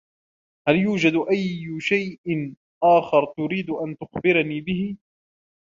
هل 0.67 0.75
يوجد 0.75 1.13
أي 1.31 1.77
شيء 1.79 2.19
أخر 2.83 3.25
تريد 3.37 3.69
أن 3.69 3.95
تُخبرني 3.97 4.61
به؟ 4.61 4.97